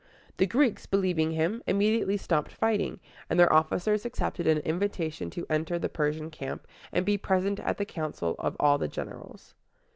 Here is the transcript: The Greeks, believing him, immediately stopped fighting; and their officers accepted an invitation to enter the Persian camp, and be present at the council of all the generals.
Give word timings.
The 0.37 0.47
Greeks, 0.47 0.87
believing 0.87 1.33
him, 1.33 1.61
immediately 1.67 2.17
stopped 2.17 2.51
fighting; 2.51 2.99
and 3.29 3.39
their 3.39 3.53
officers 3.53 4.03
accepted 4.03 4.47
an 4.47 4.57
invitation 4.61 5.29
to 5.29 5.45
enter 5.47 5.77
the 5.77 5.89
Persian 5.89 6.31
camp, 6.31 6.65
and 6.91 7.05
be 7.05 7.19
present 7.19 7.59
at 7.59 7.77
the 7.77 7.85
council 7.85 8.35
of 8.39 8.57
all 8.59 8.79
the 8.79 8.87
generals. 8.87 9.53